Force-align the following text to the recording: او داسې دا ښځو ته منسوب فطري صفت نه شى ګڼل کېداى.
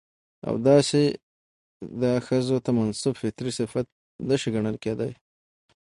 او 0.47 0.53
داسې 0.69 1.01
دا 2.03 2.13
ښځو 2.27 2.57
ته 2.65 2.69
منسوب 2.79 3.13
فطري 3.21 3.51
صفت 3.59 3.85
نه 4.29 4.35
شى 4.41 4.49
ګڼل 4.55 4.75
کېداى. 4.83 5.13